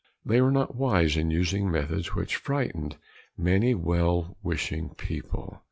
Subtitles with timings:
[0.25, 2.97] They were not wise in using methods which frightened
[3.37, 5.59] many well wishing people.